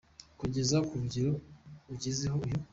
Kugeza 0.39 0.77
Ku 0.87 0.93
rugero 1.01 1.31
agezeho 1.93 2.35
uyu. 2.45 2.57